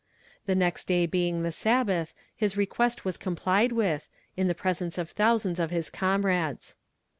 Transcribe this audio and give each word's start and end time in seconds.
The 0.47 0.55
next 0.55 0.85
day 0.87 1.05
being 1.05 1.43
the 1.43 1.51
Sabbath 1.51 2.15
his 2.35 2.57
request 2.57 3.05
was 3.05 3.17
complied 3.17 3.71
with, 3.71 4.09
in 4.35 4.47
the 4.47 4.55
presence 4.55 4.97
of 4.97 5.11
thousands 5.11 5.59
of 5.59 5.69
his 5.69 5.91
comrades. 5.91 6.75